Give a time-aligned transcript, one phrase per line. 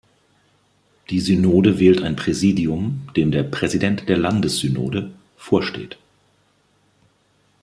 [1.11, 5.99] Die Synode wählt ein Präsidium, dem der "Präsident der Landessynode" vorsteht.